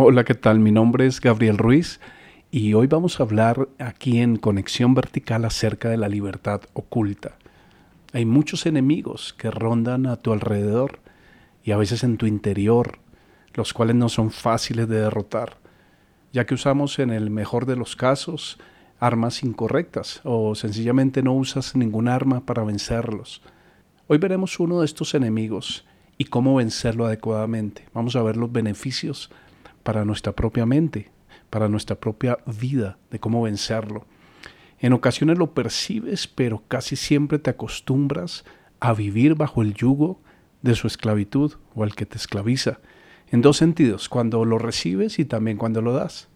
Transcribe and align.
Hola, 0.00 0.22
¿qué 0.22 0.34
tal? 0.34 0.60
Mi 0.60 0.70
nombre 0.70 1.06
es 1.06 1.20
Gabriel 1.20 1.58
Ruiz 1.58 1.98
y 2.52 2.72
hoy 2.74 2.86
vamos 2.86 3.18
a 3.18 3.24
hablar 3.24 3.68
aquí 3.80 4.20
en 4.20 4.36
Conexión 4.36 4.94
Vertical 4.94 5.44
acerca 5.44 5.88
de 5.88 5.96
la 5.96 6.08
libertad 6.08 6.60
oculta. 6.72 7.36
Hay 8.12 8.24
muchos 8.24 8.64
enemigos 8.66 9.34
que 9.36 9.50
rondan 9.50 10.06
a 10.06 10.14
tu 10.14 10.32
alrededor 10.32 11.00
y 11.64 11.72
a 11.72 11.76
veces 11.76 12.04
en 12.04 12.16
tu 12.16 12.26
interior, 12.26 13.00
los 13.54 13.72
cuales 13.72 13.96
no 13.96 14.08
son 14.08 14.30
fáciles 14.30 14.88
de 14.88 15.00
derrotar, 15.00 15.56
ya 16.32 16.46
que 16.46 16.54
usamos 16.54 17.00
en 17.00 17.10
el 17.10 17.30
mejor 17.30 17.66
de 17.66 17.74
los 17.74 17.96
casos 17.96 18.60
armas 19.00 19.42
incorrectas 19.42 20.20
o 20.22 20.54
sencillamente 20.54 21.24
no 21.24 21.34
usas 21.34 21.74
ningún 21.74 22.06
arma 22.06 22.46
para 22.46 22.62
vencerlos. 22.62 23.42
Hoy 24.06 24.18
veremos 24.18 24.60
uno 24.60 24.78
de 24.78 24.86
estos 24.86 25.14
enemigos 25.14 25.84
y 26.18 26.26
cómo 26.26 26.54
vencerlo 26.54 27.04
adecuadamente. 27.04 27.88
Vamos 27.92 28.14
a 28.14 28.22
ver 28.22 28.36
los 28.36 28.52
beneficios 28.52 29.32
para 29.88 30.04
nuestra 30.04 30.32
propia 30.34 30.66
mente, 30.66 31.10
para 31.48 31.66
nuestra 31.66 31.96
propia 31.96 32.36
vida, 32.44 32.98
de 33.10 33.20
cómo 33.20 33.40
vencerlo. 33.40 34.04
En 34.80 34.92
ocasiones 34.92 35.38
lo 35.38 35.54
percibes, 35.54 36.28
pero 36.28 36.62
casi 36.68 36.94
siempre 36.94 37.38
te 37.38 37.48
acostumbras 37.48 38.44
a 38.80 38.92
vivir 38.92 39.34
bajo 39.34 39.62
el 39.62 39.72
yugo 39.72 40.20
de 40.60 40.74
su 40.74 40.88
esclavitud 40.88 41.54
o 41.74 41.84
al 41.84 41.94
que 41.94 42.04
te 42.04 42.18
esclaviza. 42.18 42.80
En 43.30 43.40
dos 43.40 43.56
sentidos, 43.56 44.10
cuando 44.10 44.44
lo 44.44 44.58
recibes 44.58 45.18
y 45.18 45.24
también 45.24 45.56
cuando 45.56 45.80
lo 45.80 45.94
das. 45.94 46.28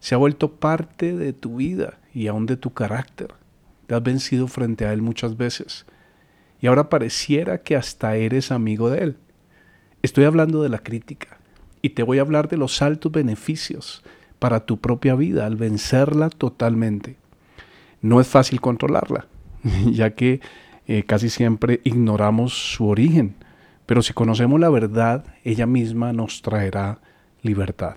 Se 0.00 0.16
ha 0.16 0.18
vuelto 0.18 0.56
parte 0.56 1.16
de 1.16 1.32
tu 1.32 1.58
vida 1.58 2.00
y 2.12 2.26
aún 2.26 2.46
de 2.46 2.56
tu 2.56 2.72
carácter. 2.72 3.32
Te 3.86 3.94
has 3.94 4.02
vencido 4.02 4.48
frente 4.48 4.86
a 4.86 4.92
él 4.92 5.02
muchas 5.02 5.36
veces. 5.36 5.86
Y 6.60 6.66
ahora 6.66 6.90
pareciera 6.90 7.62
que 7.62 7.76
hasta 7.76 8.16
eres 8.16 8.50
amigo 8.50 8.90
de 8.90 9.04
él. 9.04 9.16
Estoy 10.02 10.24
hablando 10.24 10.64
de 10.64 10.68
la 10.68 10.80
crítica 10.80 11.37
y 11.82 11.90
te 11.90 12.02
voy 12.02 12.18
a 12.18 12.22
hablar 12.22 12.48
de 12.48 12.56
los 12.56 12.82
altos 12.82 13.12
beneficios 13.12 14.02
para 14.38 14.66
tu 14.66 14.78
propia 14.78 15.14
vida 15.14 15.46
al 15.46 15.56
vencerla 15.56 16.30
totalmente. 16.30 17.16
No 18.00 18.20
es 18.20 18.28
fácil 18.28 18.60
controlarla, 18.60 19.26
ya 19.86 20.10
que 20.10 20.40
eh, 20.86 21.02
casi 21.04 21.28
siempre 21.28 21.80
ignoramos 21.84 22.74
su 22.74 22.86
origen, 22.86 23.34
pero 23.86 24.02
si 24.02 24.12
conocemos 24.12 24.60
la 24.60 24.70
verdad, 24.70 25.24
ella 25.44 25.66
misma 25.66 26.12
nos 26.12 26.42
traerá 26.42 27.00
libertad. 27.42 27.96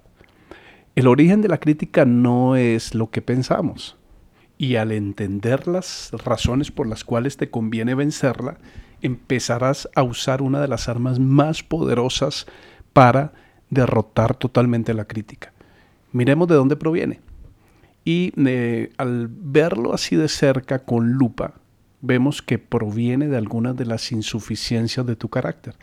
El 0.96 1.08
origen 1.08 1.42
de 1.42 1.48
la 1.48 1.60
crítica 1.60 2.06
no 2.06 2.56
es 2.56 2.96
lo 2.96 3.10
que 3.12 3.22
pensamos, 3.22 3.98
y 4.58 4.76
al 4.76 4.92
entender 4.92 5.68
las 5.68 6.12
razones 6.12 6.72
por 6.72 6.88
las 6.88 7.04
cuales 7.04 7.38
te 7.38 7.50
conviene 7.50 7.96
vencerla, 7.96 8.58
empezarás 9.02 9.90
a 9.96 10.04
usar 10.04 10.42
una 10.42 10.62
de 10.62 10.68
las 10.68 10.88
armas 10.88 11.20
más 11.20 11.64
poderosas 11.64 12.46
para 12.94 13.34
derrotar 13.72 14.36
totalmente 14.36 14.94
la 14.94 15.06
crítica. 15.06 15.52
Miremos 16.12 16.48
de 16.48 16.56
dónde 16.56 16.76
proviene. 16.76 17.22
Y 18.06 18.34
eh, 18.36 18.92
al 18.98 19.28
verlo 19.30 19.94
así 19.94 20.16
de 20.16 20.28
cerca 20.28 20.80
con 20.80 21.14
lupa, 21.14 21.56
vemos 22.02 22.42
que 22.42 22.60
proviene 22.60 23.28
de 23.28 23.38
algunas 23.38 23.76
de 23.76 23.86
las 23.86 24.12
insuficiencias 24.12 25.06
de 25.06 25.16
tu 25.16 25.30
carácter 25.30 25.76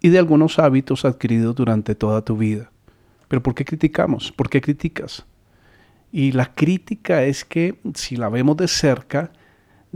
y 0.00 0.10
de 0.10 0.18
algunos 0.18 0.58
hábitos 0.58 1.04
adquiridos 1.04 1.54
durante 1.54 1.94
toda 1.94 2.22
tu 2.22 2.36
vida. 2.36 2.70
Pero 3.28 3.42
¿por 3.42 3.54
qué 3.54 3.64
criticamos? 3.64 4.30
¿Por 4.30 4.50
qué 4.50 4.60
criticas? 4.60 5.24
Y 6.12 6.32
la 6.32 6.54
crítica 6.54 7.24
es 7.24 7.44
que 7.44 7.80
si 7.94 8.16
la 8.16 8.28
vemos 8.28 8.56
de 8.56 8.68
cerca, 8.68 9.32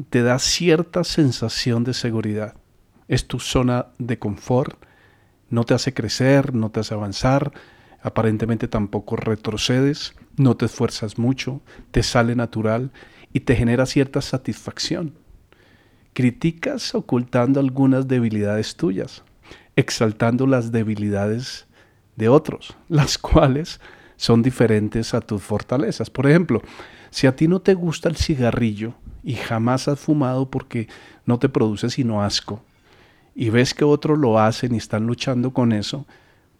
te 0.08 0.22
da 0.22 0.38
cierta 0.38 1.04
sensación 1.04 1.84
de 1.84 1.94
seguridad. 1.94 2.54
Es 3.08 3.26
tu 3.26 3.40
zona 3.40 3.86
de 3.98 4.18
confort, 4.18 4.82
no 5.50 5.64
te 5.64 5.74
hace 5.74 5.92
crecer, 5.92 6.54
no 6.54 6.70
te 6.70 6.80
hace 6.80 6.94
avanzar, 6.94 7.52
aparentemente 8.02 8.68
tampoco 8.68 9.16
retrocedes, 9.16 10.14
no 10.36 10.56
te 10.56 10.66
esfuerzas 10.66 11.18
mucho, 11.18 11.60
te 11.90 12.02
sale 12.02 12.34
natural 12.34 12.92
y 13.32 13.40
te 13.40 13.56
genera 13.56 13.86
cierta 13.86 14.22
satisfacción. 14.22 15.14
Criticas 16.12 16.94
ocultando 16.94 17.60
algunas 17.60 18.08
debilidades 18.08 18.76
tuyas, 18.76 19.22
exaltando 19.76 20.46
las 20.46 20.72
debilidades 20.72 21.66
de 22.16 22.28
otros, 22.28 22.76
las 22.88 23.18
cuales 23.18 23.80
son 24.16 24.42
diferentes 24.42 25.14
a 25.14 25.20
tus 25.20 25.42
fortalezas. 25.42 26.10
Por 26.10 26.28
ejemplo, 26.28 26.62
si 27.10 27.26
a 27.26 27.34
ti 27.34 27.48
no 27.48 27.60
te 27.60 27.74
gusta 27.74 28.08
el 28.08 28.16
cigarrillo 28.16 28.94
y 29.22 29.34
jamás 29.34 29.88
has 29.88 29.98
fumado 29.98 30.50
porque 30.50 30.88
no 31.26 31.38
te 31.38 31.48
produce 31.48 31.90
sino 31.90 32.22
asco, 32.22 32.62
y 33.40 33.48
ves 33.48 33.72
que 33.72 33.86
otros 33.86 34.18
lo 34.18 34.38
hacen 34.38 34.74
y 34.74 34.76
están 34.76 35.06
luchando 35.06 35.54
con 35.54 35.72
eso, 35.72 36.04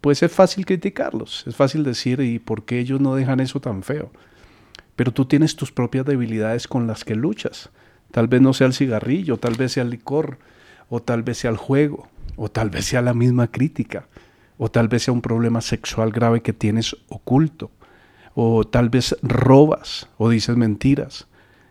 pues 0.01 0.23
es 0.23 0.31
fácil 0.31 0.65
criticarlos, 0.65 1.43
es 1.45 1.55
fácil 1.55 1.83
decir, 1.83 2.19
¿y 2.21 2.39
por 2.39 2.65
qué 2.65 2.79
ellos 2.79 2.99
no 2.99 3.13
dejan 3.13 3.39
eso 3.39 3.59
tan 3.59 3.83
feo? 3.83 4.11
Pero 4.95 5.11
tú 5.11 5.25
tienes 5.25 5.55
tus 5.55 5.71
propias 5.71 6.07
debilidades 6.07 6.67
con 6.67 6.87
las 6.87 7.05
que 7.05 7.13
luchas. 7.13 7.69
Tal 8.09 8.27
vez 8.27 8.41
no 8.41 8.53
sea 8.53 8.65
el 8.65 8.73
cigarrillo, 8.73 9.37
tal 9.37 9.53
vez 9.57 9.73
sea 9.73 9.83
el 9.83 9.91
licor, 9.91 10.39
o 10.89 11.03
tal 11.03 11.21
vez 11.21 11.37
sea 11.37 11.51
el 11.51 11.57
juego, 11.57 12.09
o 12.35 12.49
tal 12.49 12.71
vez 12.71 12.85
sea 12.85 13.03
la 13.03 13.13
misma 13.13 13.51
crítica, 13.51 14.07
o 14.57 14.71
tal 14.71 14.87
vez 14.87 15.03
sea 15.03 15.13
un 15.13 15.21
problema 15.21 15.61
sexual 15.61 16.11
grave 16.11 16.41
que 16.41 16.51
tienes 16.51 16.97
oculto, 17.09 17.69
o 18.33 18.65
tal 18.65 18.89
vez 18.89 19.15
robas 19.21 20.09
o 20.17 20.31
dices 20.31 20.57
mentiras. 20.57 21.27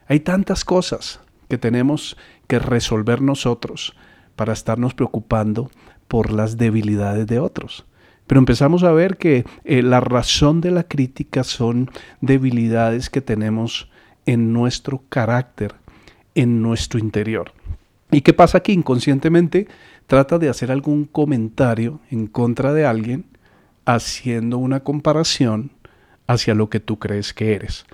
Hay 0.07 0.21
tantas 0.21 0.65
cosas 0.65 1.19
que 1.49 1.59
tenemos 1.59 2.17
que 2.47 2.61
resolver 2.61 3.21
nosotros 3.23 3.97
para 4.41 4.55
estarnos 4.55 4.95
preocupando 4.95 5.71
por 6.09 6.33
las 6.33 6.57
debilidades 6.57 7.27
de 7.27 7.39
otros. 7.39 7.85
Pero 8.27 8.39
empezamos 8.39 8.85
a 8.85 8.91
ver 8.91 9.19
que 9.19 9.45
eh, 9.65 9.83
la 9.83 10.01
razón 10.01 10.63
de 10.63 10.71
la 10.71 10.85
crítica 10.85 11.45
son 11.45 11.91
debilidades 12.23 13.11
que 13.11 13.21
tenemos 13.21 13.91
en 14.25 14.55
nuestro 14.55 15.03
carácter, 15.11 15.75
en 16.35 16.63
nuestro 16.63 16.99
interior. 16.99 17.53
¿Y 18.11 18.23
qué 18.23 18.33
pasa 18.33 18.57
aquí? 18.57 18.73
Inconscientemente 18.73 19.69
trata 20.07 20.39
de 20.39 20.49
hacer 20.49 20.73
algún 20.73 21.05
comentario 21.05 22.01
en 22.11 22.27
contra 22.27 22.73
de 22.73 22.87
alguien 22.87 23.27
haciendo 23.85 24.57
una 24.57 24.81
comparación 24.81 25.71
hacia 26.27 26.55
lo 26.55 26.71
que 26.71 26.81
tú 26.81 26.99
crees 26.99 27.35
que 27.35 27.53
eres. 27.57 27.85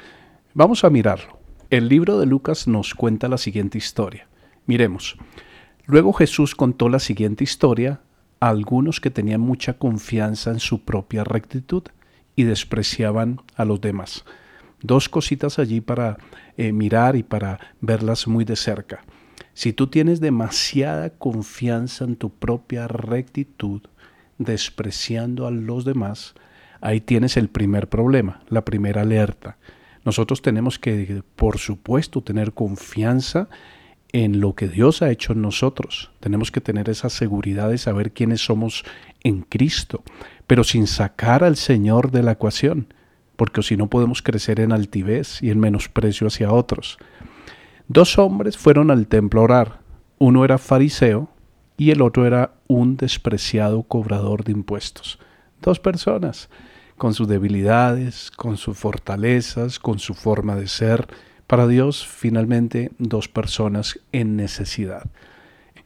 Vamos 0.54 0.84
a 0.84 0.90
mirarlo. 0.90 1.40
El 1.70 1.88
libro 1.88 2.20
de 2.20 2.26
Lucas 2.26 2.68
nos 2.68 2.94
cuenta 2.94 3.26
la 3.26 3.36
siguiente 3.36 3.78
historia. 3.78 4.28
Miremos. 4.66 5.16
Luego 5.86 6.12
Jesús 6.12 6.54
contó 6.54 6.88
la 6.88 6.98
siguiente 6.98 7.44
historia 7.44 8.00
a 8.40 8.48
algunos 8.48 9.00
que 9.00 9.10
tenían 9.10 9.40
mucha 9.40 9.74
confianza 9.74 10.50
en 10.50 10.60
su 10.60 10.82
propia 10.82 11.22
rectitud 11.22 11.84
y 12.34 12.42
despreciaban 12.42 13.40
a 13.54 13.64
los 13.64 13.80
demás. 13.80 14.24
Dos 14.82 15.08
cositas 15.08 15.58
allí 15.58 15.80
para 15.80 16.18
eh, 16.56 16.72
mirar 16.72 17.16
y 17.16 17.22
para 17.22 17.60
verlas 17.80 18.26
muy 18.26 18.44
de 18.44 18.56
cerca. 18.56 19.04
Si 19.54 19.72
tú 19.72 19.86
tienes 19.86 20.20
demasiada 20.20 21.10
confianza 21.10 22.04
en 22.04 22.16
tu 22.16 22.30
propia 22.30 22.88
rectitud, 22.88 23.82
despreciando 24.38 25.46
a 25.46 25.50
los 25.50 25.84
demás, 25.84 26.34
ahí 26.80 27.00
tienes 27.00 27.36
el 27.36 27.48
primer 27.48 27.88
problema, 27.88 28.42
la 28.48 28.64
primera 28.64 29.02
alerta. 29.02 29.56
Nosotros 30.04 30.42
tenemos 30.42 30.78
que, 30.78 31.22
por 31.36 31.58
supuesto, 31.58 32.22
tener 32.22 32.52
confianza 32.52 33.48
en 34.12 34.40
lo 34.40 34.54
que 34.54 34.68
Dios 34.68 35.02
ha 35.02 35.10
hecho 35.10 35.32
en 35.32 35.42
nosotros. 35.42 36.10
Tenemos 36.20 36.50
que 36.50 36.60
tener 36.60 36.88
esa 36.88 37.10
seguridad 37.10 37.70
de 37.70 37.78
saber 37.78 38.12
quiénes 38.12 38.44
somos 38.44 38.84
en 39.22 39.42
Cristo, 39.42 40.02
pero 40.46 40.64
sin 40.64 40.86
sacar 40.86 41.44
al 41.44 41.56
Señor 41.56 42.10
de 42.10 42.22
la 42.22 42.32
ecuación, 42.32 42.92
porque 43.36 43.62
si 43.62 43.76
no 43.76 43.88
podemos 43.88 44.22
crecer 44.22 44.60
en 44.60 44.72
altivez 44.72 45.42
y 45.42 45.50
en 45.50 45.60
menosprecio 45.60 46.26
hacia 46.26 46.52
otros. 46.52 46.98
Dos 47.88 48.18
hombres 48.18 48.56
fueron 48.56 48.90
al 48.90 49.06
templo 49.06 49.40
a 49.40 49.44
orar. 49.44 49.80
Uno 50.18 50.44
era 50.44 50.58
fariseo 50.58 51.28
y 51.76 51.90
el 51.90 52.02
otro 52.02 52.26
era 52.26 52.52
un 52.66 52.96
despreciado 52.96 53.82
cobrador 53.82 54.44
de 54.44 54.52
impuestos. 54.52 55.18
Dos 55.60 55.78
personas, 55.78 56.48
con 56.96 57.14
sus 57.14 57.28
debilidades, 57.28 58.30
con 58.30 58.56
sus 58.56 58.76
fortalezas, 58.76 59.78
con 59.78 59.98
su 59.98 60.14
forma 60.14 60.56
de 60.56 60.68
ser, 60.68 61.06
para 61.46 61.66
Dios, 61.66 62.06
finalmente, 62.06 62.90
dos 62.98 63.28
personas 63.28 64.00
en 64.12 64.36
necesidad. 64.36 65.06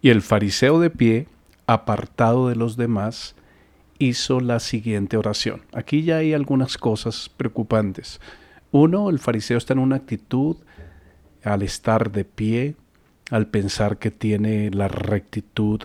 Y 0.00 0.10
el 0.10 0.22
fariseo 0.22 0.80
de 0.80 0.90
pie, 0.90 1.26
apartado 1.66 2.48
de 2.48 2.56
los 2.56 2.76
demás, 2.76 3.34
hizo 3.98 4.40
la 4.40 4.60
siguiente 4.60 5.16
oración. 5.16 5.62
Aquí 5.74 6.02
ya 6.02 6.16
hay 6.16 6.32
algunas 6.32 6.78
cosas 6.78 7.30
preocupantes. 7.36 8.20
Uno, 8.72 9.10
el 9.10 9.18
fariseo 9.18 9.58
está 9.58 9.74
en 9.74 9.80
una 9.80 9.96
actitud 9.96 10.56
al 11.44 11.62
estar 11.62 12.10
de 12.10 12.24
pie, 12.24 12.76
al 13.30 13.46
pensar 13.46 13.98
que 13.98 14.10
tiene 14.10 14.70
la 14.70 14.88
rectitud 14.88 15.82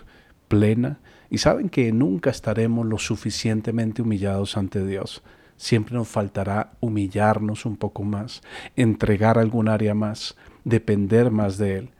plena, 0.48 0.98
y 1.28 1.38
saben 1.38 1.68
que 1.68 1.92
nunca 1.92 2.30
estaremos 2.30 2.86
lo 2.86 2.98
suficientemente 2.98 4.00
humillados 4.00 4.56
ante 4.56 4.86
Dios 4.86 5.22
siempre 5.56 5.94
nos 5.94 6.08
faltará 6.08 6.72
humillarnos 6.80 7.66
un 7.66 7.76
poco 7.76 8.02
más, 8.02 8.42
entregar 8.76 9.38
algún 9.38 9.68
área 9.68 9.94
más, 9.94 10.36
depender 10.64 11.30
más 11.30 11.58
de 11.58 11.78
Él. 11.78 11.90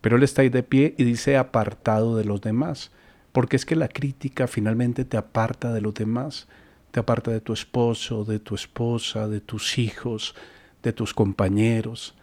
Pero 0.00 0.16
Él 0.16 0.22
está 0.22 0.42
ahí 0.42 0.48
de 0.48 0.62
pie 0.62 0.94
y 0.98 1.04
dice 1.04 1.36
apartado 1.36 2.16
de 2.16 2.24
los 2.24 2.40
demás, 2.40 2.90
porque 3.32 3.56
es 3.56 3.64
que 3.64 3.76
la 3.76 3.88
crítica 3.88 4.46
finalmente 4.46 5.04
te 5.04 5.16
aparta 5.16 5.72
de 5.72 5.80
los 5.80 5.94
demás. 5.94 6.48
te 6.90 7.00
aparta 7.00 7.32
de 7.32 7.40
tu 7.40 7.52
esposo, 7.52 8.24
de 8.24 8.38
tu 8.38 8.54
esposa, 8.54 9.26
de 9.26 9.40
tus 9.40 9.78
hijos, 9.78 10.36
de 10.84 10.92
tus 10.92 11.12
compañeros. 11.12 12.14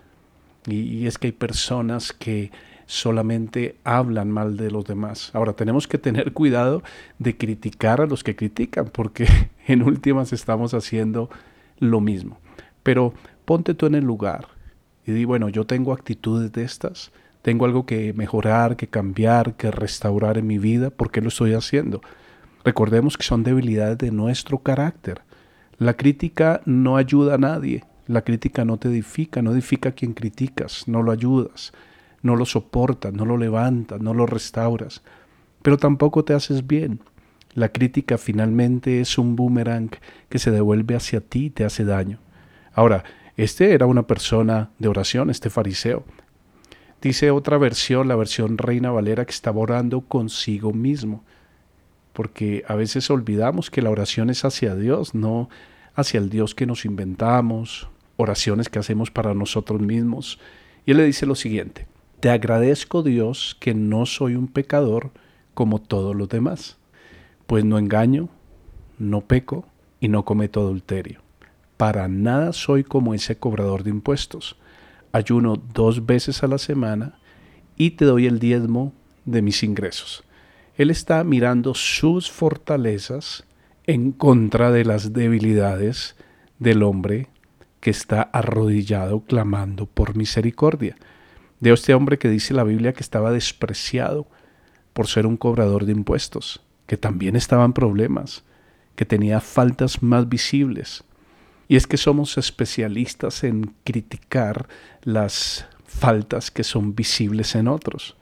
Y, 0.65 1.07
es 1.07 1.17
que 1.17 1.27
hay 1.27 1.33
personas 1.33 2.13
que 2.13 2.51
solamente 2.91 3.77
hablan 3.85 4.29
mal 4.29 4.57
de 4.57 4.69
los 4.69 4.83
demás. 4.83 5.31
Ahora, 5.33 5.53
tenemos 5.53 5.87
que 5.87 5.97
tener 5.97 6.33
cuidado 6.33 6.83
de 7.19 7.37
criticar 7.37 8.01
a 8.01 8.05
los 8.05 8.21
que 8.21 8.35
critican, 8.35 8.89
porque 8.91 9.27
en 9.67 9.83
últimas 9.83 10.33
estamos 10.33 10.73
haciendo 10.73 11.29
lo 11.79 12.01
mismo. 12.01 12.37
Pero 12.83 13.13
ponte 13.45 13.73
tú 13.75 13.85
en 13.85 13.95
el 13.95 14.03
lugar 14.03 14.47
y 15.05 15.13
di, 15.13 15.23
bueno, 15.23 15.47
yo 15.47 15.65
tengo 15.65 15.93
actitudes 15.93 16.51
de 16.51 16.63
estas, 16.63 17.13
tengo 17.41 17.63
algo 17.63 17.85
que 17.85 18.11
mejorar, 18.11 18.75
que 18.75 18.87
cambiar, 18.87 19.55
que 19.55 19.71
restaurar 19.71 20.37
en 20.37 20.47
mi 20.47 20.57
vida, 20.57 20.89
¿por 20.89 21.11
qué 21.11 21.21
lo 21.21 21.29
estoy 21.29 21.53
haciendo? 21.53 22.01
Recordemos 22.65 23.17
que 23.17 23.23
son 23.23 23.43
debilidades 23.43 23.99
de 23.99 24.11
nuestro 24.11 24.57
carácter. 24.59 25.21
La 25.77 25.93
crítica 25.93 26.61
no 26.65 26.97
ayuda 26.97 27.35
a 27.35 27.37
nadie, 27.37 27.85
la 28.07 28.23
crítica 28.23 28.65
no 28.65 28.77
te 28.77 28.89
edifica, 28.89 29.41
no 29.41 29.53
edifica 29.53 29.89
a 29.89 29.93
quien 29.93 30.13
criticas, 30.13 30.89
no 30.89 31.01
lo 31.01 31.13
ayudas, 31.13 31.71
no 32.21 32.35
lo 32.35 32.45
soportas, 32.45 33.13
no 33.13 33.25
lo 33.25 33.37
levantas, 33.37 34.01
no 34.01 34.13
lo 34.13 34.25
restauras, 34.25 35.01
pero 35.61 35.77
tampoco 35.77 36.23
te 36.23 36.33
haces 36.33 36.67
bien. 36.67 36.99
La 37.53 37.69
crítica 37.69 38.17
finalmente 38.17 39.01
es 39.01 39.17
un 39.17 39.35
boomerang 39.35 39.89
que 40.29 40.39
se 40.39 40.51
devuelve 40.51 40.95
hacia 40.95 41.21
ti 41.21 41.45
y 41.45 41.49
te 41.49 41.65
hace 41.65 41.83
daño. 41.83 42.19
Ahora, 42.73 43.03
este 43.35 43.73
era 43.73 43.85
una 43.85 44.07
persona 44.07 44.69
de 44.79 44.87
oración, 44.87 45.29
este 45.29 45.49
fariseo. 45.49 46.05
Dice 47.01 47.31
otra 47.31 47.57
versión, 47.57 48.07
la 48.07 48.15
versión 48.15 48.57
Reina 48.57 48.91
Valera, 48.91 49.25
que 49.25 49.31
estaba 49.31 49.59
orando 49.59 50.01
consigo 50.01 50.71
mismo, 50.71 51.23
porque 52.13 52.63
a 52.67 52.75
veces 52.75 53.09
olvidamos 53.09 53.71
que 53.71 53.81
la 53.81 53.89
oración 53.89 54.29
es 54.29 54.45
hacia 54.45 54.75
Dios, 54.75 55.15
no 55.15 55.49
hacia 55.95 56.19
el 56.19 56.29
Dios 56.29 56.55
que 56.55 56.65
nos 56.65 56.85
inventamos, 56.85 57.89
oraciones 58.17 58.69
que 58.69 58.79
hacemos 58.79 59.11
para 59.11 59.33
nosotros 59.33 59.81
mismos. 59.81 60.39
Y 60.85 60.91
él 60.91 60.97
le 60.97 61.05
dice 61.05 61.25
lo 61.25 61.35
siguiente, 61.35 61.87
te 62.21 62.29
agradezco 62.29 63.03
Dios 63.03 63.57
que 63.59 63.73
no 63.73 64.05
soy 64.05 64.35
un 64.35 64.47
pecador 64.47 65.11
como 65.53 65.81
todos 65.81 66.15
los 66.15 66.29
demás, 66.29 66.77
pues 67.47 67.65
no 67.65 67.77
engaño, 67.77 68.29
no 68.97 69.21
peco 69.21 69.65
y 69.99 70.07
no 70.07 70.23
cometo 70.23 70.61
adulterio. 70.61 71.19
Para 71.75 72.07
nada 72.07 72.53
soy 72.53 72.83
como 72.83 73.13
ese 73.13 73.35
cobrador 73.37 73.83
de 73.83 73.89
impuestos 73.89 74.55
ayuno 75.11 75.61
dos 75.73 76.05
veces 76.05 76.43
a 76.43 76.47
la 76.47 76.57
semana 76.57 77.19
y 77.75 77.91
te 77.91 78.05
doy 78.05 78.27
el 78.27 78.39
diezmo 78.39 78.93
de 79.25 79.41
mis 79.41 79.63
ingresos. 79.63 80.23
Él 80.77 80.89
está 80.89 81.23
mirando 81.23 81.73
sus 81.73 82.31
fortalezas 82.31 83.45
en 83.85 84.11
contra 84.11 84.71
de 84.71 84.85
las 84.85 85.13
debilidades 85.13 86.15
del 86.59 86.83
hombre 86.83 87.27
que 87.79 87.89
está 87.89 88.21
arrodillado 88.21 89.21
clamando 89.21 89.85
por 89.85 90.15
misericordia. 90.15 90.95
De 91.61 91.71
este 91.71 91.93
hombre 91.93 92.17
que 92.17 92.27
dice 92.27 92.55
la 92.55 92.63
Biblia 92.63 92.91
que 92.91 93.03
estaba 93.03 93.31
despreciado 93.31 94.27
por 94.93 95.07
ser 95.07 95.27
un 95.27 95.37
cobrador 95.37 95.85
de 95.85 95.91
impuestos, 95.91 96.61
que 96.87 96.97
también 96.97 97.35
estaba 97.35 97.63
en 97.63 97.73
problemas, 97.73 98.43
que 98.95 99.05
tenía 99.05 99.39
faltas 99.39 100.01
más 100.01 100.27
visibles, 100.27 101.03
y 101.67 101.75
es 101.75 101.85
que 101.87 101.97
somos 101.97 102.37
especialistas 102.37 103.43
en 103.43 103.75
criticar 103.83 104.67
las 105.03 105.67
faltas 105.85 106.49
que 106.49 106.63
son 106.63 106.95
visibles 106.95 107.53
en 107.55 107.67
otros, 107.67 108.17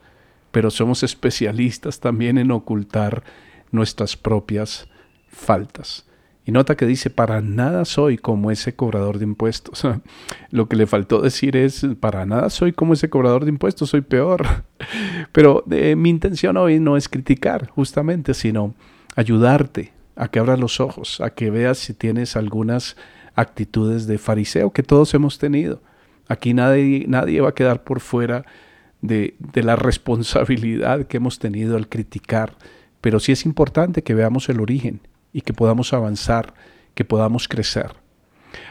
pero 0.52 0.70
somos 0.70 1.02
especialistas 1.02 1.98
también 1.98 2.36
en 2.36 2.50
ocultar 2.50 3.24
nuestras 3.72 4.16
propias 4.16 4.86
faltas. 5.28 6.04
Nota 6.50 6.76
que 6.76 6.86
dice, 6.86 7.10
para 7.10 7.40
nada 7.40 7.84
soy 7.84 8.16
como 8.16 8.50
ese 8.50 8.74
cobrador 8.74 9.18
de 9.18 9.24
impuestos. 9.24 9.86
Lo 10.50 10.68
que 10.68 10.76
le 10.76 10.86
faltó 10.86 11.20
decir 11.20 11.56
es, 11.56 11.86
para 12.00 12.24
nada 12.26 12.50
soy 12.50 12.72
como 12.72 12.94
ese 12.94 13.10
cobrador 13.10 13.44
de 13.44 13.50
impuestos, 13.50 13.90
soy 13.90 14.00
peor. 14.00 14.46
Pero 15.32 15.64
eh, 15.70 15.96
mi 15.96 16.08
intención 16.08 16.56
hoy 16.56 16.80
no 16.80 16.96
es 16.96 17.08
criticar, 17.08 17.68
justamente, 17.68 18.34
sino 18.34 18.74
ayudarte 19.16 19.92
a 20.16 20.28
que 20.28 20.38
abras 20.38 20.58
los 20.58 20.80
ojos, 20.80 21.20
a 21.20 21.30
que 21.30 21.50
veas 21.50 21.78
si 21.78 21.94
tienes 21.94 22.36
algunas 22.36 22.96
actitudes 23.34 24.06
de 24.06 24.18
fariseo 24.18 24.72
que 24.72 24.82
todos 24.82 25.12
hemos 25.14 25.38
tenido. 25.38 25.82
Aquí 26.28 26.54
nadie, 26.54 27.04
nadie 27.08 27.40
va 27.40 27.50
a 27.50 27.54
quedar 27.54 27.84
por 27.84 28.00
fuera 28.00 28.44
de, 29.02 29.34
de 29.38 29.62
la 29.62 29.76
responsabilidad 29.76 31.06
que 31.06 31.16
hemos 31.16 31.38
tenido 31.38 31.76
al 31.76 31.88
criticar, 31.88 32.56
pero 33.00 33.18
sí 33.18 33.32
es 33.32 33.46
importante 33.46 34.02
que 34.02 34.14
veamos 34.14 34.48
el 34.48 34.60
origen 34.60 35.00
y 35.32 35.42
que 35.42 35.52
podamos 35.52 35.92
avanzar, 35.92 36.54
que 36.94 37.04
podamos 37.04 37.48
crecer. 37.48 37.92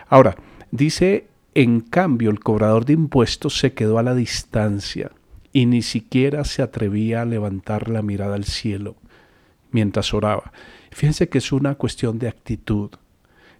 Ahora, 0.07 0.35
dice, 0.71 1.27
en 1.53 1.81
cambio, 1.81 2.29
el 2.29 2.39
cobrador 2.39 2.85
de 2.85 2.93
impuestos 2.93 3.57
se 3.57 3.73
quedó 3.73 3.99
a 3.99 4.03
la 4.03 4.15
distancia 4.15 5.11
y 5.51 5.65
ni 5.65 5.81
siquiera 5.81 6.43
se 6.43 6.61
atrevía 6.61 7.21
a 7.21 7.25
levantar 7.25 7.89
la 7.89 8.01
mirada 8.01 8.35
al 8.35 8.45
cielo 8.45 8.95
mientras 9.71 10.13
oraba. 10.13 10.51
Fíjense 10.91 11.29
que 11.29 11.37
es 11.37 11.51
una 11.51 11.75
cuestión 11.75 12.19
de 12.19 12.27
actitud 12.27 12.91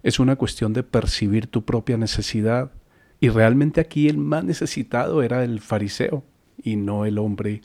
es 0.03 0.19
una 0.19 0.35
cuestión 0.35 0.73
de 0.73 0.83
percibir 0.83 1.47
tu 1.47 1.63
propia 1.63 1.97
necesidad. 1.97 2.71
Y 3.19 3.29
realmente 3.29 3.81
aquí 3.81 4.07
el 4.07 4.17
más 4.17 4.43
necesitado 4.43 5.21
era 5.23 5.43
el 5.43 5.59
fariseo 5.59 6.23
y 6.61 6.77
no 6.77 7.05
el 7.05 7.17
hombre 7.17 7.61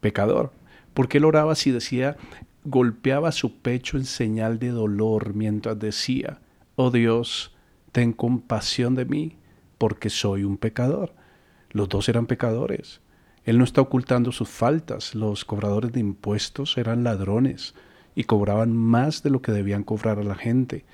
pecador. 0.00 0.52
Porque 0.92 1.18
él 1.18 1.24
oraba 1.24 1.52
así, 1.52 1.70
decía, 1.70 2.16
golpeaba 2.64 3.32
su 3.32 3.58
pecho 3.60 3.96
en 3.96 4.04
señal 4.04 4.58
de 4.58 4.68
dolor 4.68 5.34
mientras 5.34 5.78
decía, 5.78 6.40
oh 6.76 6.90
Dios, 6.90 7.54
ten 7.92 8.12
compasión 8.12 8.94
de 8.94 9.04
mí, 9.04 9.36
porque 9.78 10.10
soy 10.10 10.44
un 10.44 10.56
pecador. 10.56 11.14
Los 11.70 11.88
dos 11.88 12.08
eran 12.08 12.26
pecadores. 12.26 13.00
Él 13.44 13.58
no 13.58 13.64
está 13.64 13.80
ocultando 13.80 14.32
sus 14.32 14.48
faltas. 14.48 15.14
Los 15.14 15.44
cobradores 15.44 15.92
de 15.92 16.00
impuestos 16.00 16.76
eran 16.76 17.04
ladrones 17.04 17.74
y 18.14 18.24
cobraban 18.24 18.76
más 18.76 19.22
de 19.22 19.30
lo 19.30 19.40
que 19.40 19.52
debían 19.52 19.84
cobrar 19.84 20.18
a 20.18 20.24
la 20.24 20.34
gente. 20.34 20.84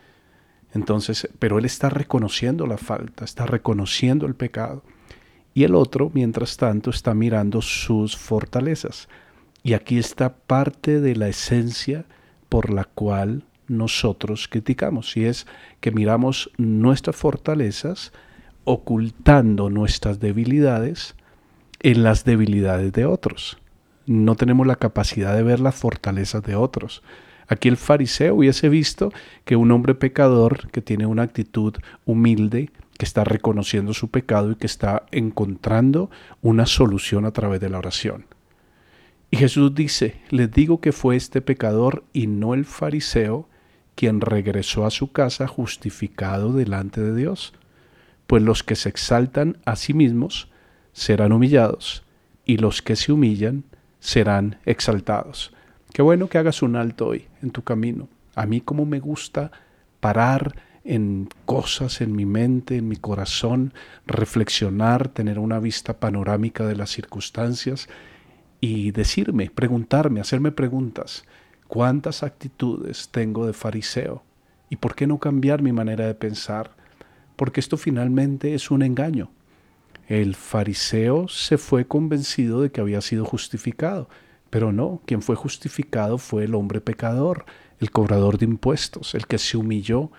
Entonces, 0.72 1.28
pero 1.38 1.58
él 1.58 1.64
está 1.64 1.88
reconociendo 1.88 2.66
la 2.66 2.76
falta, 2.76 3.24
está 3.24 3.46
reconociendo 3.46 4.26
el 4.26 4.34
pecado. 4.34 4.82
Y 5.54 5.64
el 5.64 5.74
otro, 5.74 6.10
mientras 6.12 6.56
tanto, 6.56 6.90
está 6.90 7.14
mirando 7.14 7.62
sus 7.62 8.16
fortalezas. 8.16 9.08
Y 9.66 9.74
aquí 9.74 9.98
está 9.98 10.32
parte 10.32 11.00
de 11.00 11.16
la 11.16 11.26
esencia 11.26 12.04
por 12.48 12.72
la 12.72 12.84
cual 12.84 13.42
nosotros 13.66 14.46
criticamos, 14.46 15.16
y 15.16 15.24
es 15.24 15.48
que 15.80 15.90
miramos 15.90 16.52
nuestras 16.56 17.16
fortalezas 17.16 18.12
ocultando 18.62 19.68
nuestras 19.68 20.20
debilidades 20.20 21.16
en 21.80 22.04
las 22.04 22.25
debilidades 22.25 22.92
de 22.92 23.06
otros. 23.06 23.58
No 24.06 24.37
tenemos 24.37 24.68
la 24.68 24.76
capacidad 24.76 25.35
de 25.35 25.42
ver 25.42 25.58
las 25.58 25.75
fortalezas 25.75 26.44
de 26.44 26.54
otros. 26.54 27.02
Aquí 27.49 27.66
el 27.66 27.76
fariseo 27.76 28.37
hubiese 28.37 28.68
visto 28.68 29.12
que 29.44 29.56
un 29.56 29.73
hombre 29.73 29.96
pecador 29.96 30.70
que 30.70 30.80
tiene 30.80 31.06
una 31.06 31.23
actitud 31.23 31.75
humilde, 32.04 32.70
que 32.96 33.04
está 33.04 33.25
reconociendo 33.25 33.94
su 33.94 34.12
pecado 34.12 34.52
y 34.52 34.54
que 34.54 34.66
está 34.66 35.06
encontrando 35.11 36.08
una 36.40 36.66
solución 36.66 37.25
a 37.25 37.32
través 37.32 37.61
de 37.61 37.68
la 37.68 37.78
oración. 37.78 38.36
Y 39.37 39.38
Jesús 39.38 39.75
dice, 39.75 40.19
les 40.31 40.50
digo 40.50 40.81
que 40.81 40.93
fue 40.93 41.14
este 41.14 41.43
pecador 41.43 42.05
y 42.14 42.26
no 42.26 42.55
el 42.55 42.64
fariseo 42.64 43.47
quien 43.95 44.23
regresó 44.23 44.87
a 44.87 44.90
su 44.90 45.12
casa 45.12 45.47
justificado 45.47 46.55
delante 46.55 47.02
de 47.02 47.14
Dios, 47.14 47.52
pues 48.26 48.43
los 48.43 48.62
que 48.62 48.76
se 48.76 48.88
exaltan 48.88 49.59
a 49.66 49.76
sí 49.76 49.93
mismos 49.93 50.49
serán 50.95 51.33
humillados 51.33 52.02
y 52.47 52.57
los 52.57 52.81
que 52.81 52.97
se 52.97 53.12
humillan 53.12 53.64
serán 54.00 54.59
exaltados. 54.64 55.52
Qué 55.93 56.00
bueno 56.00 56.31
que 56.31 56.38
hagas 56.38 56.62
un 56.62 56.75
alto 56.75 57.09
hoy 57.09 57.26
en 57.43 57.50
tu 57.50 57.61
camino. 57.61 58.09
A 58.37 58.47
mí 58.47 58.62
como 58.62 58.87
me 58.87 59.00
gusta 59.00 59.50
parar 60.00 60.55
en 60.83 61.28
cosas 61.45 62.00
en 62.00 62.16
mi 62.16 62.25
mente, 62.25 62.78
en 62.78 62.88
mi 62.88 62.97
corazón, 62.97 63.75
reflexionar, 64.07 65.09
tener 65.09 65.38
una 65.38 65.59
vista 65.59 66.00
panorámica 66.00 66.64
de 66.66 66.76
las 66.76 66.88
circunstancias 66.88 67.87
y 68.60 68.90
decirme, 68.90 69.50
preguntarme, 69.50 70.20
hacerme 70.20 70.52
preguntas. 70.52 71.25
¿Cuántas 71.68 72.22
actitudes 72.22 73.08
tengo 73.10 73.46
de 73.46 73.52
fariseo? 73.52 74.22
¿Y 74.70 74.76
por 74.76 74.94
qué 74.94 75.06
no 75.06 75.18
cambiar 75.18 75.62
mi 75.62 75.72
manera 75.72 76.06
de 76.06 76.14
pensar? 76.14 76.70
Porque 77.36 77.60
esto 77.60 77.76
finalmente 77.76 78.54
es 78.54 78.70
un 78.70 78.82
engaño. 78.82 79.30
El 80.08 80.34
fariseo 80.34 81.28
se 81.28 81.58
fue 81.58 81.86
convencido 81.86 82.60
de 82.60 82.70
que 82.70 82.80
había 82.80 83.00
sido 83.00 83.25
justificado 83.25 84.08
pero 84.50 84.72
no, 84.72 85.02
quien 85.04 85.22
fue 85.22 85.36
justificado 85.36 86.18
fue 86.18 86.44
el 86.44 86.54
hombre 86.54 86.80
pecador, 86.80 87.44
el 87.80 87.90
cobrador 87.90 88.38
de 88.38 88.46
impuestos, 88.46 89.14
el 89.14 89.26
que 89.26 89.38
se 89.38 89.56
humilló, 89.56 90.10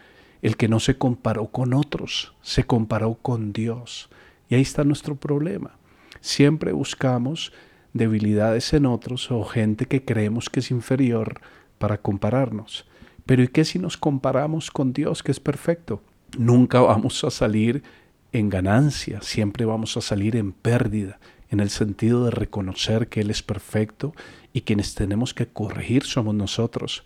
el 0.41 0.58
que 0.58 0.67
no 0.67 0.79
se 0.79 0.98
comparó 0.98 1.48
con 1.48 1.74
otros, 1.74 2.36
se 2.41 2.65
comparó 2.65 3.15
con 3.15 3.53
Dios. 3.53 4.10
Y 4.50 4.56
ahí 4.56 4.62
está 4.62 4.84
nuestro 4.84 5.15
problema. 5.15 5.77
Siempre 6.22 6.72
buscamos 6.72 7.53
debilidades 7.98 8.74
en 8.74 8.86
otros 8.86 9.32
o 9.32 9.44
gente 9.44 9.86
que 9.86 10.06
creemos 10.06 10.50
que 10.50 10.62
es 10.62 10.72
inferior 10.72 11.42
para 11.77 11.98
compararnos. 11.98 12.86
Pero 13.25 13.44
¿y 13.44 13.48
qué 13.50 13.66
si 13.66 13.80
nos 13.80 13.98
comparamos 13.98 14.72
con 14.72 14.94
Dios 14.94 15.24
que 15.24 15.32
es 15.32 15.39
perfecto? 15.39 16.01
Nunca 16.38 16.80
vamos 16.80 17.24
a 17.24 17.32
salir 17.32 17.84
en 18.32 18.50
ganancia, 18.50 19.22
siempre 19.22 19.66
vamos 19.66 19.98
a 19.98 20.01
salir 20.01 20.36
en 20.36 20.51
pérdida, 20.51 21.20
en 21.50 21.60
el 21.60 21.70
sentido 21.70 22.25
de 22.25 22.32
reconocer 22.32 23.08
que 23.08 23.22
Él 23.22 23.30
es 23.30 23.42
perfecto 23.42 24.13
y 24.54 24.62
quienes 24.62 24.96
tenemos 24.96 25.34
que 25.34 25.48
corregir 25.48 26.04
somos 26.04 26.36
nosotros. 26.36 27.04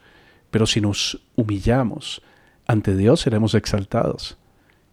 Pero 0.49 0.65
si 0.65 0.81
nos 0.81 1.21
humillamos 1.35 2.21
ante 2.67 2.95
Dios 2.95 3.21
seremos 3.21 3.53
exaltados. 3.53 4.37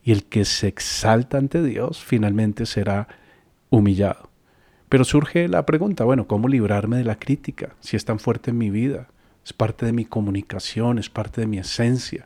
Y 0.03 0.13
el 0.13 0.25
que 0.25 0.45
se 0.45 0.69
exalta 0.69 1.39
ante 1.39 1.63
Dios 1.63 2.03
finalmente 2.03 2.67
será 2.67 3.09
humillado. 3.71 4.31
Pero 4.89 5.05
surge 5.05 5.49
la 5.49 5.67
pregunta, 5.67 6.05
bueno, 6.05 6.27
¿cómo 6.27 6.49
librarme 6.49 6.97
de 6.97 7.05
la 7.05 7.19
crítica 7.19 7.75
si 7.81 7.97
es 7.97 8.05
tan 8.05 8.19
fuerte 8.19 8.51
en 8.51 8.59
mi 8.59 8.71
vida? 8.71 9.09
Es 9.45 9.53
parte 9.53 9.87
de 9.87 9.93
mi 9.93 10.05
comunicación, 10.05 10.99
es 10.99 11.11
parte 11.11 11.43
de 11.43 11.47
mi 11.47 11.59
esencia. 11.59 12.25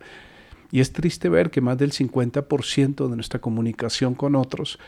Y 0.70 0.80
es 0.80 0.92
triste 0.92 1.28
ver 1.28 1.50
que 1.50 1.60
más 1.60 1.76
del 1.76 1.92
50% 1.92 3.08
de 3.08 3.16
nuestra 3.16 3.40
comunicación 3.40 4.14
con 4.14 4.36
otros, 4.36 4.78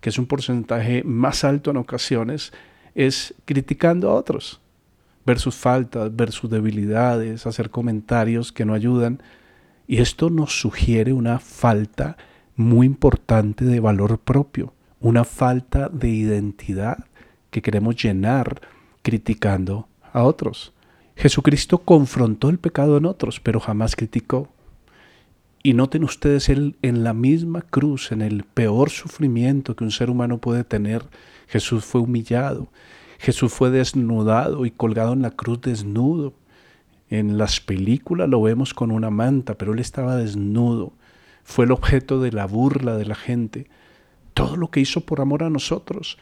que 0.00 0.10
es 0.10 0.18
un 0.18 0.26
porcentaje 0.26 1.02
más 1.04 1.44
alto 1.44 1.70
en 1.70 1.76
ocasiones, 1.76 2.52
es 2.94 3.34
criticando 3.44 4.10
a 4.10 4.14
otros, 4.14 4.60
ver 5.24 5.38
sus 5.38 5.54
faltas, 5.54 6.14
ver 6.14 6.32
sus 6.32 6.50
debilidades, 6.50 7.46
hacer 7.46 7.70
comentarios 7.70 8.52
que 8.52 8.64
no 8.64 8.74
ayudan. 8.74 9.22
Y 9.86 9.98
esto 9.98 10.30
nos 10.30 10.60
sugiere 10.60 11.12
una 11.12 11.38
falta 11.38 12.16
muy 12.56 12.86
importante 12.86 13.64
de 13.64 13.80
valor 13.80 14.18
propio, 14.18 14.74
una 15.00 15.24
falta 15.24 15.88
de 15.88 16.08
identidad 16.08 17.06
que 17.50 17.62
queremos 17.62 17.96
llenar 17.96 18.60
criticando 19.02 19.88
a 20.12 20.22
otros. 20.22 20.72
Jesucristo 21.16 21.78
confrontó 21.78 22.48
el 22.48 22.58
pecado 22.58 22.96
en 22.96 23.06
otros, 23.06 23.40
pero 23.40 23.60
jamás 23.60 23.96
criticó. 23.96 24.48
Y 25.62 25.74
noten 25.74 26.04
ustedes, 26.04 26.48
él 26.48 26.76
en 26.80 27.04
la 27.04 27.12
misma 27.12 27.60
cruz, 27.60 28.12
en 28.12 28.22
el 28.22 28.44
peor 28.44 28.88
sufrimiento 28.88 29.76
que 29.76 29.84
un 29.84 29.90
ser 29.90 30.08
humano 30.08 30.38
puede 30.38 30.64
tener, 30.64 31.04
Jesús 31.48 31.84
fue 31.84 32.00
humillado, 32.00 32.68
Jesús 33.18 33.52
fue 33.52 33.70
desnudado 33.70 34.64
y 34.64 34.70
colgado 34.70 35.12
en 35.12 35.20
la 35.20 35.32
cruz 35.32 35.60
desnudo. 35.60 36.32
En 37.10 37.36
las 37.36 37.60
películas 37.60 38.28
lo 38.28 38.40
vemos 38.40 38.72
con 38.72 38.90
una 38.90 39.10
manta, 39.10 39.58
pero 39.58 39.74
él 39.74 39.80
estaba 39.80 40.16
desnudo. 40.16 40.94
Fue 41.44 41.66
el 41.66 41.72
objeto 41.72 42.20
de 42.22 42.32
la 42.32 42.46
burla 42.46 42.96
de 42.96 43.04
la 43.04 43.16
gente. 43.16 43.66
Todo 44.32 44.56
lo 44.56 44.70
que 44.70 44.80
hizo 44.80 45.02
por 45.02 45.20
amor 45.20 45.42
a 45.42 45.50
nosotros. 45.50 46.16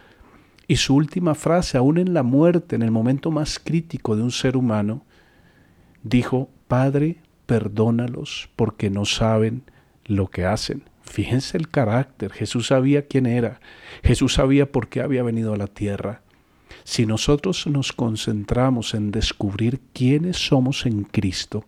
Y 0.69 0.77
su 0.77 0.95
última 0.95 1.35
frase, 1.35 1.79
aún 1.79 1.97
en 1.97 2.13
la 2.13 2.23
muerte, 2.23 2.77
en 2.77 2.83
el 2.83 2.91
momento 2.91 3.31
más 3.31 3.59
crítico 3.59 4.15
de 4.15 4.23
un 4.23 4.31
ser 4.31 4.57
humano, 4.57 5.03
dijo, 6.03 6.51
Padre, 6.69 7.17
perdónalos 7.47 8.51
porque 8.55 8.91
no 8.91 9.07
saben 9.07 9.63
lo 10.05 10.29
que 10.29 10.45
hacen. 10.45 10.83
Fíjense 11.01 11.57
el 11.57 11.71
carácter. 11.71 12.33
Jesús 12.33 12.67
sabía 12.67 13.07
quién 13.07 13.25
era. 13.25 13.61
Jesús 14.03 14.35
sabía 14.35 14.71
por 14.71 14.89
qué 14.89 15.01
había 15.01 15.23
venido 15.23 15.55
a 15.55 15.57
la 15.57 15.69
tierra. 15.69 16.21
Si 16.85 17.07
nosotros 17.07 17.67
nos 17.67 17.95
concentramos 17.95 18.93
en 18.93 19.11
descubrir 19.11 19.81
quiénes 19.95 20.37
somos 20.37 20.85
en 20.85 21.05
Cristo, 21.05 21.65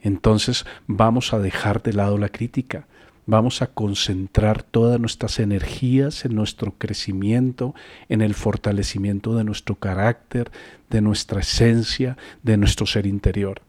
entonces 0.00 0.66
vamos 0.88 1.32
a 1.32 1.38
dejar 1.38 1.82
de 1.82 1.92
lado 1.92 2.18
la 2.18 2.28
crítica. 2.28 2.88
Vamos 3.28 3.60
a 3.60 3.66
concentrar 3.66 4.62
todas 4.62 5.00
nuestras 5.00 5.40
energías 5.40 6.24
en 6.24 6.36
nuestro 6.36 6.74
crecimiento, 6.78 7.74
en 8.08 8.20
el 8.20 8.34
fortalecimiento 8.34 9.34
de 9.34 9.42
nuestro 9.42 9.74
carácter, 9.74 10.52
de 10.90 11.00
nuestra 11.00 11.40
esencia, 11.40 12.16
de 12.44 12.56
nuestro 12.56 12.86
ser 12.86 13.04
interior. 13.04 13.62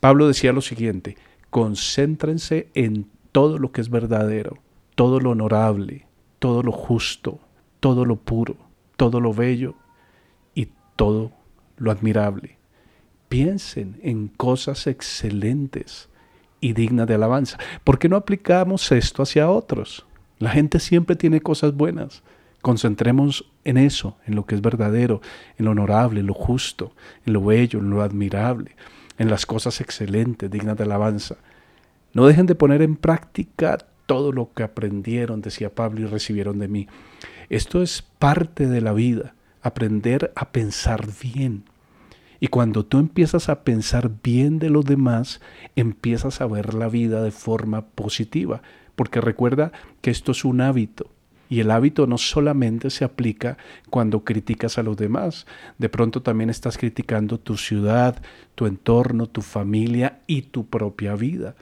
Pablo 0.00 0.26
decía 0.26 0.54
lo 0.54 0.62
siguiente, 0.62 1.18
concéntrense 1.50 2.68
en 2.72 3.06
todo 3.32 3.58
lo 3.58 3.70
que 3.70 3.82
es 3.82 3.90
verdadero, 3.90 4.56
todo 4.94 5.20
lo 5.20 5.32
honorable, 5.32 6.06
todo 6.38 6.62
lo 6.62 6.72
justo, 6.72 7.38
todo 7.80 8.06
lo 8.06 8.16
puro, 8.16 8.56
todo 8.96 9.20
lo 9.20 9.34
bello 9.34 9.74
y 10.54 10.68
todo 10.96 11.32
lo 11.76 11.90
admirable. 11.90 12.56
Piensen 13.28 14.00
en 14.02 14.28
cosas 14.28 14.86
excelentes 14.86 16.08
y 16.66 16.72
dignas 16.72 17.06
de 17.06 17.14
alabanza. 17.14 17.58
¿Por 17.84 17.98
qué 17.98 18.08
no 18.08 18.16
aplicamos 18.16 18.90
esto 18.92 19.22
hacia 19.22 19.50
otros? 19.50 20.06
La 20.38 20.50
gente 20.50 20.80
siempre 20.80 21.16
tiene 21.16 21.40
cosas 21.40 21.74
buenas. 21.74 22.22
Concentremos 22.62 23.44
en 23.64 23.76
eso, 23.76 24.16
en 24.26 24.34
lo 24.34 24.44
que 24.46 24.54
es 24.54 24.60
verdadero, 24.60 25.20
en 25.58 25.66
lo 25.66 25.70
honorable, 25.72 26.20
en 26.20 26.26
lo 26.26 26.34
justo, 26.34 26.92
en 27.24 27.32
lo 27.32 27.44
bello, 27.44 27.78
en 27.78 27.90
lo 27.90 28.02
admirable 28.02 28.72
en 29.18 29.30
las 29.30 29.46
cosas 29.46 29.80
excelentes, 29.80 30.50
dignas 30.50 30.76
de 30.76 30.84
alabanza. 30.84 31.36
No 32.12 32.26
dejen 32.26 32.46
de 32.46 32.54
poner 32.54 32.82
en 32.82 32.96
práctica 32.96 33.78
todo 34.06 34.32
lo 34.32 34.52
que 34.54 34.62
aprendieron, 34.62 35.40
decía 35.40 35.74
Pablo, 35.74 36.02
y 36.02 36.06
recibieron 36.06 36.58
de 36.58 36.68
mí. 36.68 36.88
Esto 37.48 37.82
es 37.82 38.02
parte 38.02 38.66
de 38.66 38.80
la 38.80 38.92
vida, 38.92 39.34
aprender 39.62 40.32
a 40.36 40.50
pensar 40.50 41.06
bien. 41.20 41.64
Y 42.40 42.48
cuando 42.48 42.84
tú 42.84 42.98
empiezas 42.98 43.48
a 43.48 43.64
pensar 43.64 44.10
bien 44.22 44.58
de 44.58 44.70
los 44.70 44.84
demás, 44.84 45.40
empiezas 45.74 46.40
a 46.40 46.46
ver 46.46 46.74
la 46.74 46.88
vida 46.88 47.22
de 47.22 47.30
forma 47.30 47.82
positiva, 47.82 48.62
porque 48.94 49.20
recuerda 49.20 49.72
que 50.00 50.10
esto 50.10 50.32
es 50.32 50.44
un 50.44 50.60
hábito. 50.60 51.10
Y 51.48 51.60
el 51.60 51.70
hábito 51.70 52.06
no 52.06 52.18
solamente 52.18 52.90
se 52.90 53.04
aplica 53.04 53.56
cuando 53.88 54.24
criticas 54.24 54.78
a 54.78 54.82
los 54.82 54.96
demás, 54.96 55.46
de 55.78 55.88
pronto 55.88 56.22
también 56.22 56.50
estás 56.50 56.76
criticando 56.76 57.38
tu 57.38 57.56
ciudad, 57.56 58.20
tu 58.54 58.66
entorno, 58.66 59.28
tu 59.28 59.42
familia 59.42 60.20
y 60.26 60.42
tu 60.42 60.66
propia 60.66 61.14
vida. 61.14 61.54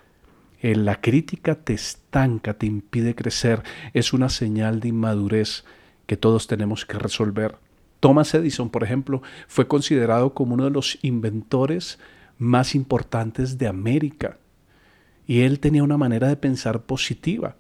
Eh, 0.63 0.75
la 0.75 1.03
crítica 1.03 1.57
te 1.57 1.75
estanca, 1.75 2.55
te 2.55 2.65
impide 2.65 3.15
crecer, 3.15 3.63
es 3.93 4.15
una 4.15 4.31
señal 4.31 4.81
de 4.81 4.89
inmadurez 4.89 5.65
que 6.07 6.17
todos 6.17 6.47
tenemos 6.47 6.87
que 6.87 6.99
resolver. 6.99 7.57
Thomas 8.05 8.35
Edison, 8.35 8.69
por 8.69 8.85
ejemplo, 8.85 9.23
fue 9.49 9.67
considerado 9.67 10.35
como 10.35 10.53
uno 10.53 10.65
de 10.65 10.71
los 10.71 10.99
inventores 11.01 11.99
más 12.37 12.75
importantes 12.75 13.57
de 13.57 13.67
América. 13.67 14.37
Y 15.27 15.41
él 15.41 15.59
tenía 15.59 15.83
una 15.83 15.97
manera 15.97 16.29
de 16.29 16.37
pensar 16.37 16.83
positiva. 16.83 17.57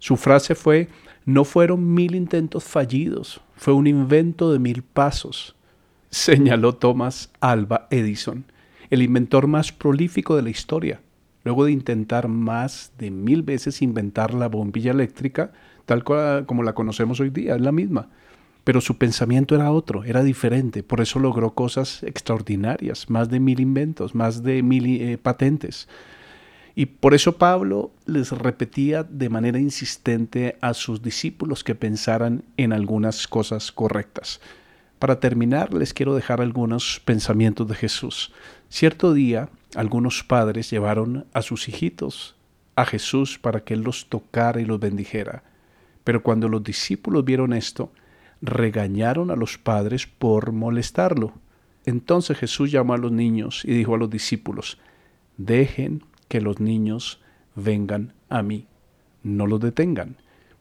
Su 0.00 0.16
frase 0.16 0.56
fue, 0.56 0.88
no 1.24 1.44
fueron 1.44 1.94
mil 1.94 2.16
intentos 2.16 2.64
fallidos, 2.64 3.40
fue 3.54 3.72
un 3.72 3.86
invento 3.86 4.52
de 4.52 4.58
mil 4.58 4.82
pasos, 4.82 5.54
señaló 6.10 6.74
Thomas 6.74 7.30
Alba 7.38 7.86
Edison, 7.92 8.46
el 8.90 9.00
inventor 9.00 9.46
más 9.46 9.70
prolífico 9.70 10.34
de 10.34 10.42
la 10.42 10.50
historia. 10.50 11.02
Luego 11.44 11.66
de 11.66 11.70
intentar 11.70 12.26
más 12.26 12.90
de 12.98 13.12
mil 13.12 13.44
veces 13.44 13.80
inventar 13.80 14.34
la 14.34 14.48
bombilla 14.48 14.90
eléctrica, 14.90 15.52
tal 15.86 16.02
como 16.02 16.64
la 16.64 16.74
conocemos 16.74 17.20
hoy 17.20 17.30
día, 17.30 17.54
es 17.54 17.60
la 17.60 17.70
misma. 17.70 18.08
Pero 18.64 18.80
su 18.80 18.96
pensamiento 18.96 19.54
era 19.54 19.70
otro, 19.70 20.04
era 20.04 20.22
diferente, 20.22 20.82
por 20.82 21.02
eso 21.02 21.18
logró 21.18 21.54
cosas 21.54 22.02
extraordinarias, 22.02 23.10
más 23.10 23.28
de 23.28 23.38
mil 23.38 23.60
inventos, 23.60 24.14
más 24.14 24.42
de 24.42 24.62
mil 24.62 24.86
eh, 24.86 25.18
patentes. 25.18 25.86
Y 26.74 26.86
por 26.86 27.14
eso 27.14 27.36
Pablo 27.36 27.92
les 28.06 28.32
repetía 28.32 29.04
de 29.04 29.28
manera 29.28 29.60
insistente 29.60 30.56
a 30.60 30.74
sus 30.74 31.02
discípulos 31.02 31.62
que 31.62 31.74
pensaran 31.74 32.42
en 32.56 32.72
algunas 32.72 33.28
cosas 33.28 33.70
correctas. 33.70 34.40
Para 34.98 35.20
terminar, 35.20 35.72
les 35.74 35.92
quiero 35.92 36.14
dejar 36.14 36.40
algunos 36.40 37.00
pensamientos 37.04 37.68
de 37.68 37.74
Jesús. 37.74 38.32
Cierto 38.70 39.12
día, 39.12 39.50
algunos 39.76 40.24
padres 40.24 40.70
llevaron 40.70 41.26
a 41.32 41.42
sus 41.42 41.68
hijitos 41.68 42.34
a 42.74 42.84
Jesús 42.84 43.38
para 43.38 43.60
que 43.60 43.74
Él 43.74 43.82
los 43.82 44.08
tocara 44.08 44.60
y 44.60 44.64
los 44.64 44.80
bendijera. 44.80 45.44
Pero 46.02 46.22
cuando 46.22 46.48
los 46.48 46.64
discípulos 46.64 47.24
vieron 47.24 47.52
esto, 47.52 47.92
regañaron 48.44 49.30
a 49.30 49.36
los 49.36 49.58
padres 49.58 50.06
por 50.06 50.52
molestarlo. 50.52 51.32
Entonces 51.86 52.38
Jesús 52.38 52.70
llamó 52.70 52.94
a 52.94 52.98
los 52.98 53.10
niños 53.10 53.62
y 53.64 53.72
dijo 53.72 53.94
a 53.94 53.98
los 53.98 54.10
discípulos, 54.10 54.78
dejen 55.36 56.02
que 56.28 56.40
los 56.40 56.60
niños 56.60 57.20
vengan 57.54 58.12
a 58.28 58.42
mí. 58.42 58.66
No 59.22 59.46
los 59.46 59.60
detengan, 59.60 60.16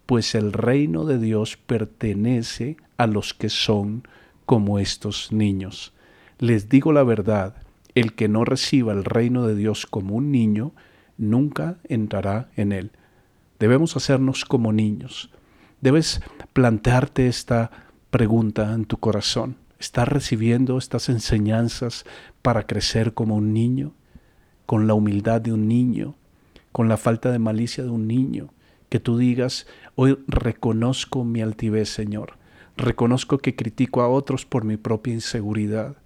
pues 0.06 0.36
el 0.36 0.54
reino 0.54 1.06
de 1.06 1.20
Dios 1.20 1.58
pertenece 1.58 2.78
a 2.98 3.08
los 3.08 3.34
que 3.34 3.50
son 3.50 4.08
como 4.46 4.80
estos 4.80 5.32
niños. 5.32 5.94
Les 6.40 6.70
digo 6.70 6.94
la 6.94 7.04
verdad, 7.04 7.56
el 7.96 8.13
que 8.13 8.28
no 8.28 8.46
reciba 8.46 8.94
el 8.94 9.04
reino 9.04 9.46
de 9.46 9.56
Dios 9.56 9.86
como 9.86 10.16
un 10.16 10.32
niño, 10.32 10.72
nunca 11.18 11.78
entrará 11.84 12.50
en 12.56 12.72
él. 12.72 12.92
Debemos 13.60 13.96
hacernos 13.96 14.46
como 14.46 14.74
niños. 14.74 15.30
Debes 15.84 16.22
plantearte 16.54 17.28
esta 17.28 17.70
pregunta 18.10 18.72
en 18.72 18.86
tu 18.86 18.96
corazón. 18.96 19.58
¿Estás 19.80 20.08
recibiendo 20.08 20.78
estas 20.78 21.10
enseñanzas 21.10 22.06
para 22.42 22.66
crecer 22.66 23.13
como 23.13 23.36
un 23.36 23.54
niño? 23.54 23.92
con 24.66 24.88
la 24.88 24.94
humildad 24.94 25.42
de 25.42 25.52
un 25.52 25.68
niño, 25.68 26.16
con 26.72 26.88
la 26.88 26.96
falta 26.96 27.34
de 27.34 27.38
malicia 27.38 27.84
de 27.84 27.90
un 27.90 28.08
niño, 28.08 28.54
que 28.88 29.02
tú 29.02 29.18
digas, 29.18 29.68
hoy 29.96 30.18
reconozco 30.25 31.25
mi 31.25 31.42
altivez, 31.42 31.90
Señor, 31.90 32.38
reconozco 32.78 33.40
que 33.40 33.58
critico 33.58 34.02
a 34.02 34.08
otros 34.08 34.46
por 34.46 34.63
mi 34.63 34.78
propia 34.78 35.13
inseguridad, 35.13 35.98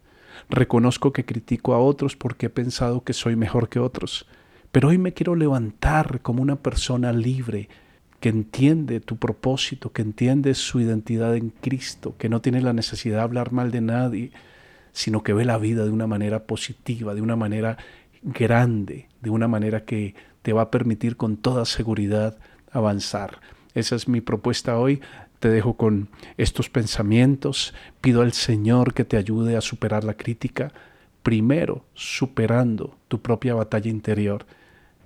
Reconozco 0.50 1.14
que 1.14 1.24
critico 1.24 1.76
a 1.76 1.80
otros 1.80 2.16
porque 2.16 2.48
he 2.48 2.50
pensado 2.50 3.04
que 3.04 3.14
soy 3.14 3.36
mejor 3.36 3.70
que 3.70 3.78
otros. 3.80 4.26
Pero 4.72 4.90
hoy 4.90 4.98
me 4.98 5.14
quiero 5.14 5.36
levantar 5.36 6.22
como 6.22 6.42
una 6.42 6.58
persona 6.58 7.14
libre, 7.14 7.70
que 8.28 8.32
entiende 8.32 9.00
tu 9.00 9.16
propósito, 9.16 9.94
que 9.94 10.02
entiende 10.02 10.54
su 10.54 10.82
identidad 10.82 11.38
en 11.38 11.50
Cristo, 11.50 12.16
que 12.18 12.28
no 12.28 12.42
tiene 12.42 12.60
la 12.60 12.74
necesidad 12.74 13.20
de 13.20 13.24
hablar 13.24 13.54
mal 13.54 13.72
de 13.72 13.80
nadie, 13.80 14.32
sino 14.92 15.24
que 15.24 15.32
ve 15.32 15.46
la 15.46 15.58
vida 15.58 15.86
de 15.86 15.92
una 15.92 16.08
manera 16.08 16.44
positiva, 16.44 17.16
de 17.16 17.22
una 17.22 17.38
manera 17.38 17.78
grande, 18.22 19.08
de 19.22 19.30
una 19.30 19.48
manera 19.48 19.86
que 19.86 20.14
te 20.42 20.52
va 20.52 20.64
a 20.64 20.72
permitir 20.72 21.16
con 21.16 21.38
toda 21.38 21.64
seguridad 21.64 22.38
avanzar. 22.70 23.40
Esa 23.76 23.96
es 23.96 24.10
mi 24.10 24.20
propuesta 24.20 24.78
hoy. 24.78 25.00
Te 25.40 25.48
dejo 25.48 25.78
con 25.78 26.10
estos 26.36 26.70
pensamientos. 26.70 27.74
Pido 28.02 28.24
al 28.24 28.34
Señor 28.34 28.94
que 28.94 29.06
te 29.06 29.16
ayude 29.16 29.56
a 29.56 29.62
superar 29.62 30.04
la 30.04 30.16
crítica, 30.16 30.74
primero 31.24 31.86
superando 31.94 32.98
tu 33.08 33.22
propia 33.22 33.56
batalla 33.56 33.90
interior, 33.90 34.46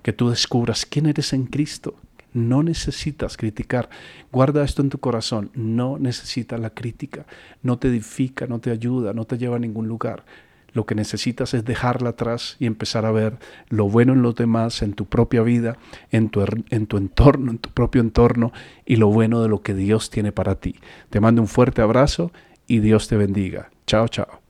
que 0.02 0.12
tú 0.12 0.28
descubras 0.28 0.84
quién 0.84 1.06
eres 1.06 1.32
en 1.32 1.46
Cristo, 1.46 1.94
no 2.32 2.62
necesitas 2.62 3.36
criticar. 3.36 3.88
Guarda 4.30 4.64
esto 4.64 4.82
en 4.82 4.90
tu 4.90 4.98
corazón. 4.98 5.50
No 5.54 5.98
necesitas 5.98 6.60
la 6.60 6.70
crítica. 6.70 7.26
No 7.62 7.78
te 7.78 7.88
edifica, 7.88 8.46
no 8.46 8.60
te 8.60 8.70
ayuda, 8.70 9.12
no 9.12 9.24
te 9.24 9.38
lleva 9.38 9.56
a 9.56 9.60
ningún 9.60 9.88
lugar. 9.88 10.24
Lo 10.72 10.86
que 10.86 10.94
necesitas 10.94 11.52
es 11.52 11.64
dejarla 11.64 12.10
atrás 12.10 12.56
y 12.58 12.66
empezar 12.66 13.04
a 13.04 13.12
ver 13.12 13.38
lo 13.68 13.88
bueno 13.88 14.14
en 14.14 14.22
los 14.22 14.34
demás, 14.34 14.80
en 14.82 14.94
tu 14.94 15.04
propia 15.04 15.42
vida, 15.42 15.76
en 16.10 16.30
tu, 16.30 16.42
en 16.70 16.86
tu 16.86 16.96
entorno, 16.96 17.50
en 17.50 17.58
tu 17.58 17.70
propio 17.70 18.00
entorno 18.00 18.52
y 18.86 18.96
lo 18.96 19.08
bueno 19.08 19.42
de 19.42 19.48
lo 19.48 19.60
que 19.60 19.74
Dios 19.74 20.08
tiene 20.08 20.32
para 20.32 20.54
ti. 20.54 20.76
Te 21.10 21.20
mando 21.20 21.42
un 21.42 21.48
fuerte 21.48 21.82
abrazo 21.82 22.32
y 22.66 22.78
Dios 22.78 23.08
te 23.08 23.16
bendiga. 23.16 23.70
Chao, 23.86 24.08
chao. 24.08 24.41